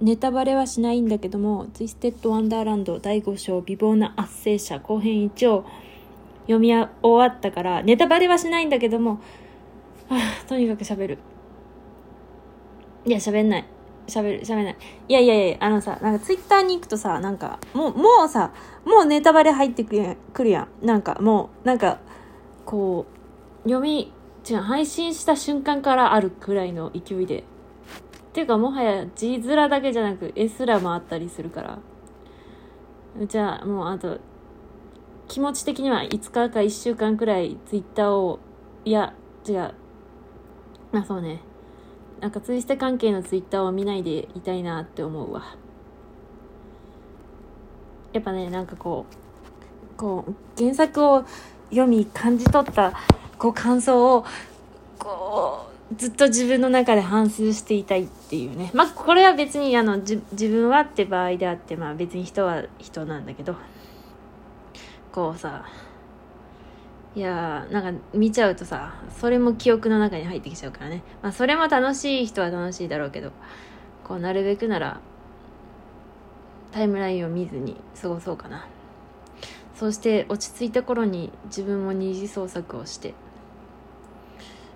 [0.00, 5.64] ネタバレはしないんだけども、ツイステッド・ワンダーランド第5章美貌な圧政者後編1を
[6.42, 9.20] 読み終わったから、ネタバレはしないんだけども、
[10.08, 11.18] はあ、とにかく喋る。
[13.04, 13.64] いや、喋んない。
[14.06, 14.76] 喋る、喋んない。
[15.08, 18.52] いやいやいや、あのさ、なんかツイッターに行くとさ、なんか、もう、もうさ、
[18.84, 20.86] もうネタバレ入ってくるくるやん。
[20.86, 21.98] なんか、もう、なんか、
[22.66, 23.06] こ
[23.64, 24.12] う、読み、
[24.48, 27.44] 違う、配信した瞬間からあるくらいの勢いで。
[28.34, 31.78] っていうか、もはや字面だけじゃなく、絵すらもあったりするから。
[33.28, 34.18] じゃあ、もう、あと、
[35.28, 38.40] 気持ち的には5日か1週間くらいツイッターを、
[38.84, 39.14] いや、
[39.48, 39.74] 違う。
[40.90, 41.42] まあそうね。
[42.20, 45.54] なんかツイステ関係のツイッターを見ないでいたいなって思うわ。
[48.12, 49.06] やっぱね、なんかこ
[49.94, 51.24] う、こう、原作を
[51.70, 52.94] 読み感じ取った、
[53.38, 54.24] こう感想を、
[54.98, 58.70] こう、ずっと自分の中で反芻していたいっていうね。
[58.74, 63.54] まあ、これは別に、あの、自分はって場合であって、まあ別に人は人なんだけど、
[65.12, 65.64] こうさ、
[67.16, 71.04] いやーなんか見ちゃうとさそれも記憶の中に入ってきちゃうからね。
[71.22, 73.30] まあそれも楽しい人は楽しいだろうけど
[74.02, 75.00] こうなるべくなら
[76.72, 78.66] タイムラインを見ずに過ごそうかな。
[79.76, 83.14] そして落ち着いた頃に自分も二次創作をして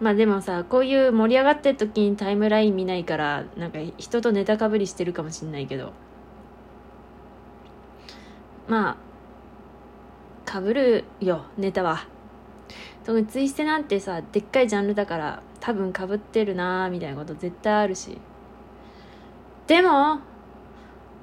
[0.00, 5.92] まあでもさこういう盛り上がってる時にタイムライン見ないからなんか人とネタかぶりしてるかもしんないけど。
[8.66, 8.96] まあ
[10.50, 12.06] かぶるよネタは。
[13.04, 18.18] 特にツイステなんてさでっかいジャンルだから多分かぶってるなーみたいなこと絶対あるし。
[19.66, 20.20] でも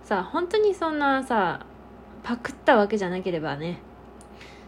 [0.03, 1.65] さ本当にそんなさ
[2.23, 3.79] パクったわけじゃなければね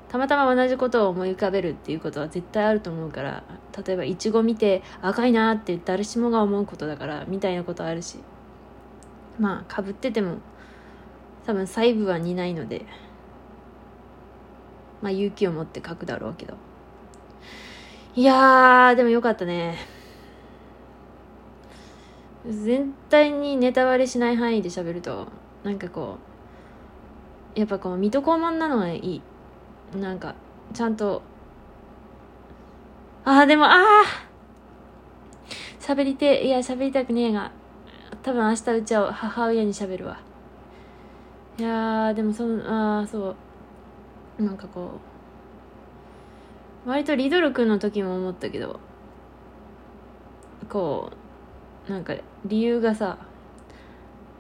[0.10, 3.44] たまたま同じことを思い浮かべるっていうことは絶対あると思うから
[3.86, 8.18] 例えばいちご見て赤いなって誰しもが思うことだからみたいなことあるし
[9.40, 10.38] まあかぶってても
[11.46, 12.86] 多分細部は似ないので
[15.02, 16.58] まあ勇気を持って書くだろうけど
[18.16, 19.78] いやー、でもよかったね。
[22.46, 25.28] 全体にネタバレしない範囲で喋ると、
[25.64, 26.18] なんかこ
[27.56, 29.22] う、やっぱこう、水戸黄門なのがいい。
[29.96, 30.36] なんか、
[30.74, 31.22] ちゃんと、
[33.26, 34.04] ああ、でも、ああ
[35.80, 37.52] 喋りて、いや、喋りたくねえが、
[38.22, 40.20] 多分明日うちは母親に喋るわ。
[41.58, 43.36] いや、でもその、ああ、そ
[44.40, 44.44] う。
[44.44, 45.10] なんかこう、
[46.86, 48.80] 割とリドル君の時も思ったけど
[50.70, 51.12] こ
[51.88, 53.18] うなんか理由がさ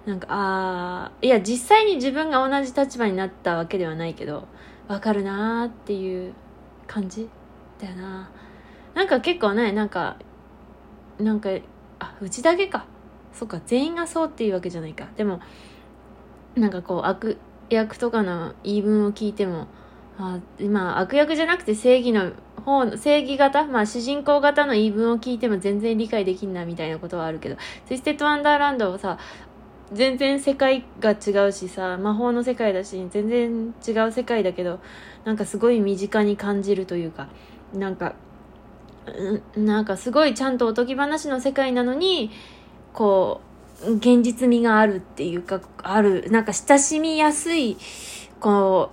[0.05, 4.47] なんかあいや実際に自分が同じ立場になったわけではないけど
[4.89, 6.33] わかるなーっていう
[6.87, 7.29] 感じ
[7.79, 8.29] だよな。
[8.95, 10.17] なんか結構ねなんか
[11.19, 11.51] なんか
[11.99, 12.85] あうちだけか。
[13.31, 15.07] そっか全員がそうっていうわけじゃないか。
[15.15, 15.39] でも
[16.55, 17.37] なんかこう悪
[17.69, 19.67] 役とかの言い分を聞いても
[20.17, 22.31] あまあ悪役じゃなくて正義の
[22.65, 29.19] 方正義型まあ主人公型の言い分を聞いても全然理解できんなみたいなことはあるけどツイステッドワンダーランドはさ
[29.91, 34.79] 全然世界が違うしさ魔法の世界だし全然違う世界だけど
[35.25, 37.27] なんかすごい身近に感じるというか
[37.73, 38.15] なんか
[39.55, 42.29] なんかすごいちゃんとおとぎ話の世界なのに
[42.93, 43.41] こ
[43.83, 47.77] う現実味があるっていうかあるなんか親しみやすい
[48.39, 48.91] こ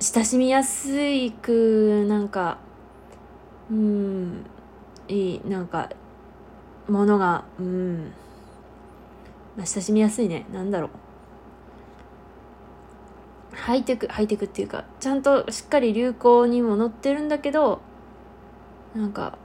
[0.00, 2.58] う親しみやすいくなんか
[3.70, 4.44] うん
[5.08, 5.88] いいなんか
[6.88, 8.12] ものがうん。
[9.58, 10.46] まあ親しみやすいね。
[10.50, 10.90] なんだろう。
[13.54, 17.80] ハイテクハイテクっていうかちゃんとしっかり流行にも乗ってるんだけど
[18.94, 19.36] なんか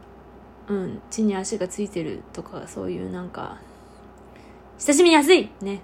[0.70, 3.58] うん地に足がついてるとかそういうなんか
[4.78, 5.50] 親しみやすい！
[5.62, 5.82] ね。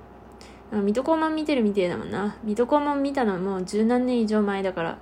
[0.72, 2.36] 水戸黄門見てるみてえだもんな。
[2.44, 4.98] 水戸黄門見たのはもう十何年以上前だから、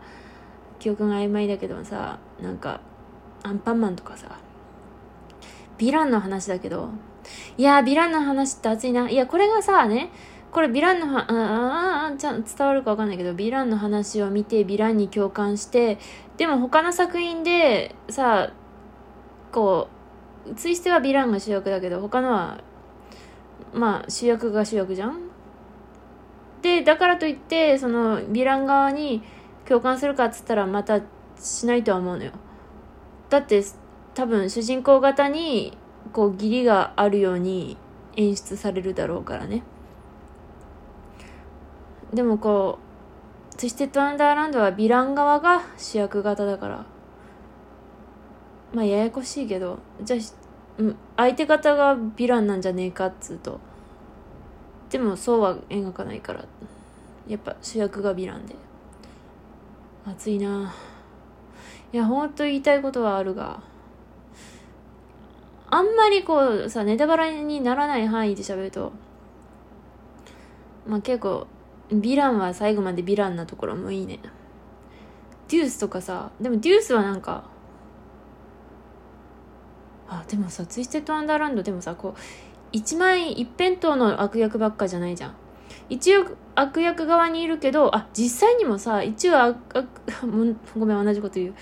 [0.80, 2.80] 記憶が曖昧だけどさ、なんか、
[3.44, 4.40] アンパンマンとかさ、
[5.78, 6.90] ヴィランの話だけど、
[7.58, 9.10] いや、ヴィランの話って熱いな。
[9.10, 10.10] いや、これがさ、ね、
[10.52, 15.98] これヴィランのは、ああ、ちゃん伝わるかわかんないけど、ヴィランの話を見て、ヴィランに共感して、
[16.38, 18.52] でも他の作品でさ、
[19.52, 19.88] こ
[20.50, 22.60] う、ツイステはヴィランが主役だけど、他のは、
[23.74, 25.20] まあ主役が主役じゃん？
[26.62, 29.22] でだからといってそのヴィラン側に
[29.66, 31.02] 共感するかっつったらまた
[31.40, 32.32] しないとは思うのよ
[33.30, 33.64] だって
[34.16, 35.78] 多分主人公型に
[36.08, 37.78] こう義理があるように
[38.16, 39.64] 演出されるだろうからね。
[42.14, 42.80] でもこ
[43.54, 46.86] うツイステッド・アンダーランドはヴィラン側が主役型だから。
[48.74, 50.20] まあややこしいけどじゃあ
[51.16, 53.60] 相手方がヴィランなんじゃねえかっつうと。
[54.90, 56.46] でもそうは描かないから。
[57.28, 58.56] やっぱ主役がヴィランで。
[60.06, 60.74] 熱いな。
[61.92, 63.60] いやほんと言いたいことはあるが。
[65.78, 68.94] あんまりこうさネタバレにならない範囲で喋ると
[70.88, 71.46] まあ結構
[71.92, 74.20] ヴィランは最後までヴィランなところもいいね。
[75.50, 77.44] デュースとかさでもデュースはなんか
[80.08, 82.20] あでもさツイステッド・アンダーランドでもさこう
[82.72, 85.36] 一枚一辺倒の悪役ばっかじゃないじゃん。
[85.90, 86.26] 一応
[86.56, 89.88] 悪役側にいるけどあ実際にもさ一応悪悪
[90.76, 91.56] ごめん同じこと言う。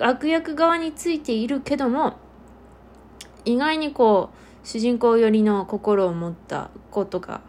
[0.00, 2.25] 悪役側についているけども
[3.46, 4.30] 意外にこ
[4.64, 7.40] う主人公寄りの心を持った子とか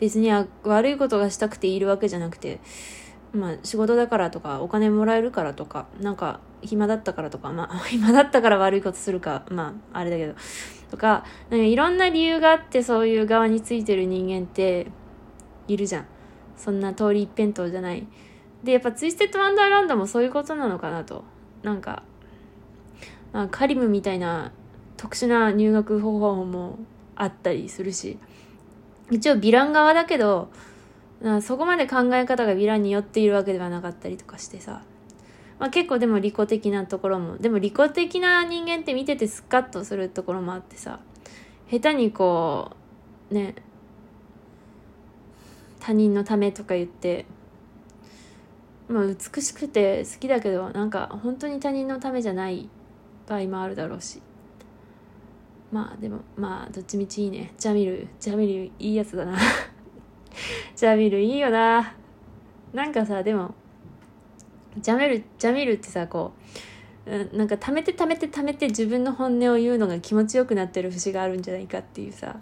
[0.00, 0.30] 別に
[0.64, 2.60] 悪いことがしたくているわけじゃなくて
[3.32, 10.34] まあ仕事だからとかお金もらえるからとかなんか暇だったからとかまあ 暇だったから悪いことするかまああれだけど
[10.90, 14.88] とかなんかいろんな理由があってそういう側についてる人間って
[15.68, 16.06] いるじゃん。
[16.56, 18.06] そんな通り一辺倒じゃない。
[18.62, 21.24] でやっぱツイステッドワンダーランドもそういうことなのかなと。
[21.62, 22.02] なんか、
[23.32, 24.52] まあ、カリムみたいな
[25.02, 26.78] 特殊な入学方法も
[27.16, 28.18] あったりするし
[29.10, 30.48] 一応ヴィラン側だけど
[31.40, 34.82] そこまで考え方がヴィランによっているわけではなかったりとかしてさ、
[35.58, 41.00] まあ、結構でも利己的なところもでも利己的な人間って見ててスカッとするところもあってさ
[41.68, 42.70] 下手にこ
[43.32, 43.56] うね
[45.80, 47.26] 他人のためとか言って
[48.86, 52.68] ま美しくて好きだけどなんか本当に他人のためじゃない
[53.26, 54.22] 場合もあるだろうし。
[55.72, 57.54] まあでもまあどっちみちいいね。
[57.56, 59.38] ジャミルジャミルいいやつだな。
[60.76, 61.94] ジャミルいいよな。
[62.74, 63.54] なんかさでも
[64.78, 66.32] ジャミルジャミルってさこ
[67.06, 72.36] うなんか貯めて貯めて貯めて自分の本音を言うのが気持ちよくなってる節があるんじゃないかっていうさ。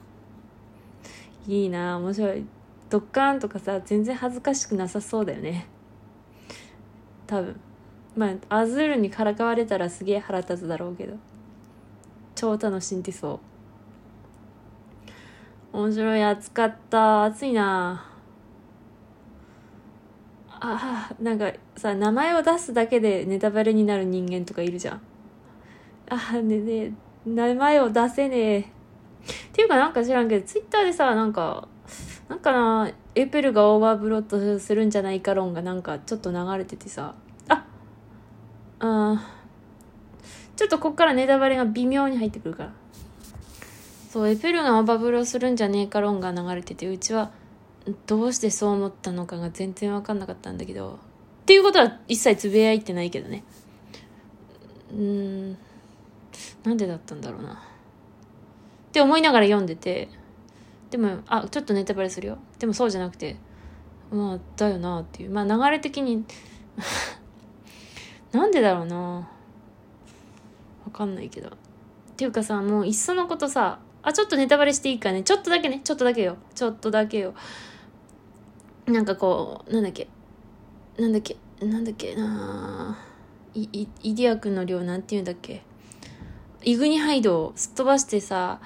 [1.47, 2.45] いいな面白い。
[2.91, 5.69] ドッカーンとかさ全然恥ずかしくなさそうだよね。
[7.29, 7.61] 多分。
[8.17, 11.15] まあアズールにからかわれたらすげえ腹立つだろうけど。
[12.41, 13.39] 超楽しんでそ
[15.75, 15.77] う。
[15.77, 17.25] 面白い暑かった。
[17.25, 18.07] 暑いな。
[20.49, 25.03] あなんかさ名前を出すだけでネタバレになる人間とかいるじゃん。
[26.09, 26.95] あねね
[27.27, 28.61] 名前を出せねえ。
[28.61, 28.65] っ
[29.53, 31.69] ていうかなんか知らんけどツイッターでさなんか
[32.31, 37.15] なんかなエペルがオーバーブロッドするんじゃないか論がなんかちょっと流れててさ。
[37.51, 37.67] あ
[38.79, 39.40] あ
[40.61, 42.73] ちょっとこっからネタバレが微妙に入ってくるから。
[44.11, 47.31] そう、エペルがオバブルをするんじゃねえか論が流れてて、うちは
[48.07, 50.99] どうしてそう思ったのかが全然わかんなかったんだけど、
[51.41, 53.43] っていうことは一切つぶやいてないけどね。
[54.93, 55.53] うん、
[56.63, 57.55] なんでだったんだろうな。
[57.55, 57.57] っ
[58.93, 60.11] て思いながら読んでて、
[60.91, 62.37] でも、あ、ちょっとネタバレするよ。
[62.59, 63.37] でもそうじゃなくて、
[64.13, 65.31] まあ、だよなっていう。
[65.31, 66.23] まあ流れ的に
[68.33, 69.40] なんでだろうな
[71.01, 71.49] かんないけど。
[71.49, 71.53] っ
[72.17, 75.23] ていうかさ、もういっそのことさ、あ、ちょっとネタバレしていいかね。
[75.23, 75.81] ちょっとだけね。
[75.83, 76.37] ちょっとだけよ。
[76.55, 77.35] ちょっとだけよ。
[78.87, 80.09] なんかこう、なんだっけ。
[80.99, 81.37] なんだっけ。
[81.61, 82.99] なんだっけな
[83.55, 85.63] イイイディア君の量なんて言うんだっけ。
[86.63, 88.61] イグニハイドをすっ飛ばしてさ、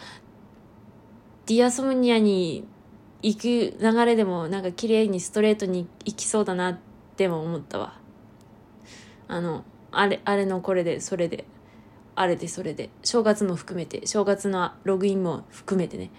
[1.47, 2.67] ディアソムニアに
[3.23, 6.79] 行く流れでもなんか綺麗にストレートに行きそうだなっ
[7.17, 7.95] ても思ったわ。
[9.29, 11.45] あの、あれ、あれのこれで、それで。
[12.17, 12.91] あれでそれで。
[13.03, 14.07] 正月も含めて。
[14.07, 16.11] 正月のログインも含めてね。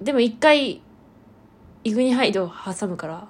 [0.00, 0.82] でも一回
[1.84, 3.28] イグニハイドを挟むから。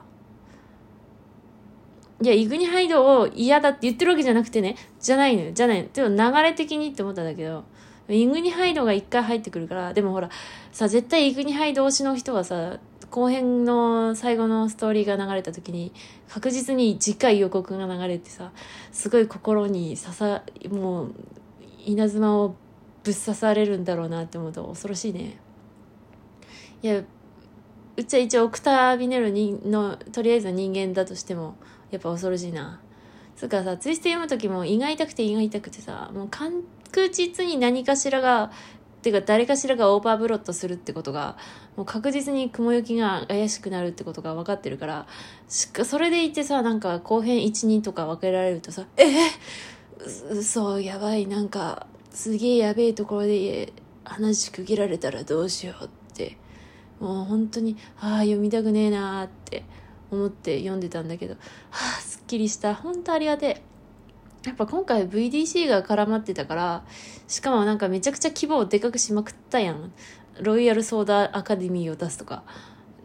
[2.22, 4.76] いやイグニハイドを嫌だって言ってるわけじゃなくてね。
[5.00, 5.52] じゃないのよ。
[5.52, 5.82] じゃない。
[5.82, 7.64] のでも流れ的にって思ったんだけど。
[8.08, 9.94] イグニハイドが一回入ってくるから。
[9.94, 10.30] でもほら
[10.72, 12.78] さ絶対イグニハイド推しの人はさ
[13.14, 15.92] 後編の最後のストーリーが流れた時に
[16.28, 18.50] 確実に次回予告が流れてさ
[18.90, 21.14] すごい心に刺さもう
[21.84, 22.56] 稲妻を
[23.02, 25.38] ぶっ刺されるんだろうなって思うと恐ろしいね。
[26.82, 27.02] いや
[27.96, 29.32] うちは一応オクタービネル
[29.68, 31.56] のとりあえず人間だとしても
[31.90, 32.80] やっぱ恐ろしいな。
[33.36, 36.64] つうかさツイスト読む時も胃が痛くて胃が痛くてさもう確
[37.10, 38.52] 実に何かしらが
[39.02, 41.36] てか誰かしらがオーバーブロットするってことが
[41.76, 45.06] もう確実に雲行きが怪しくなるってことが分かってるから
[45.48, 49.08] それでいてさなんか後編12とか分けられるとさえー、
[50.42, 51.26] そうやばい。
[51.26, 53.72] なんかすげえやべえところで
[54.04, 56.36] 話区切られたらどうしようって。
[57.00, 59.64] もう本当にああ読みたくねえなーって
[60.10, 61.34] 思って読んでたんだけど。
[61.34, 62.74] はあすっきりした。
[62.74, 63.62] 本当ありがてえ。
[64.46, 66.84] やっぱ今回 VDC が絡まってたから
[67.26, 69.92] しかもなんかめちゃくちゃ規模をでかくしまくったやん。
[70.40, 72.42] ロイヤルソーダアカデミーを出すとか。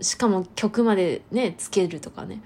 [0.02, 2.42] しかも曲までねつけるとかね。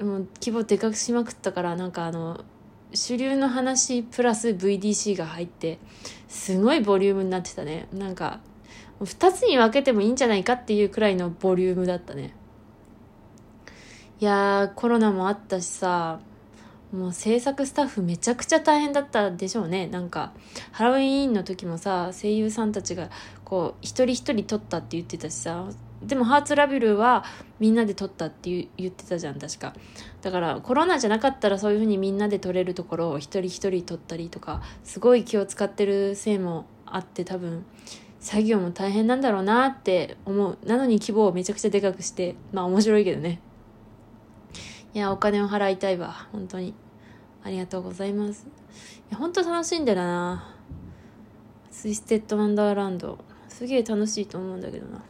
[0.00, 2.44] もう規模でかくしまくったからなんかあの
[2.92, 5.78] 主流の話プラス VDC が入って
[6.28, 7.88] すごいボリュームになってたね。
[7.92, 8.40] なんか
[9.00, 12.34] 2つに分けてもいいんじゃないかっていうくらいのボリュームだったね。
[14.20, 16.20] いやーコロナもあったしさ
[16.92, 19.86] もう制作スタッフめちゃくちゃ大変だったでしょうね。
[19.86, 20.32] なんか
[20.72, 23.10] ハロウィーンの時もさ声優さんたちが
[23.44, 25.68] こう一人一人撮ったって言ってたしさ
[26.02, 27.24] でもハーツラベルは
[27.58, 29.74] みんなで撮ったって言ってたじゃん確か。
[30.22, 37.64] だからコロナじゃなかったらそういうふうにみんなで撮れるところを一人一人撮ったりとかすごい気を使ってるせいもあって多分
[38.18, 40.58] 作業も大変なんだろうなって思う。
[40.64, 43.40] なのに規模をめちゃくちゃでかくしてまあ面白いけどね。
[44.92, 46.74] いやお金を払いたいわ本当に。
[47.42, 48.46] ありがとうございます。
[49.10, 50.54] いや本当楽しんでるな。
[51.70, 53.18] ツイステッドワンダーランド。
[53.48, 55.02] すげえ楽しいと思うんだけどな。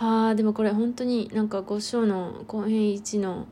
[0.00, 3.46] はあでもこれ本当になんか5章の後編1の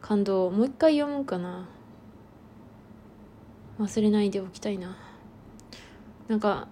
[0.00, 1.68] 感動をもう一回読むかな。
[3.78, 4.96] 忘れないでおきたいな。
[6.26, 6.66] なんか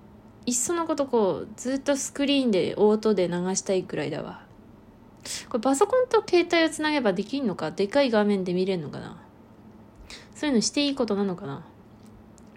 [0.46, 4.42] いっそのことこうずっとスクリーンで音で流したいくらいだわ。
[5.48, 7.70] これパソコンと携帯をつなげばできんのか？
[7.70, 9.16] でかい画面で見れるのかな？
[10.34, 11.62] そういうのしていいことなのかな？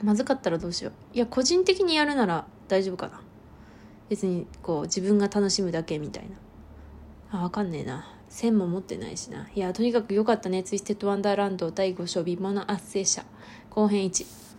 [0.02, 0.94] まずかったらどうしよう。
[1.16, 3.22] いや個人的にやるなら大丈夫かな。
[4.12, 6.36] 別にこう自分が楽しむだけみたいな。
[7.40, 8.14] あ分かんねえな。
[8.28, 9.48] 線も持ってないしな。
[9.56, 10.64] いやとにかく良かったね。
[10.64, 13.24] ツイステッドワンダーランド第5章美魔の圧政者。
[13.70, 14.51] 後編1